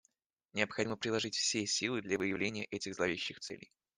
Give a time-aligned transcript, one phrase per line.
[0.53, 3.71] Необходимо приложить все силы для выявления этих зловещих целей.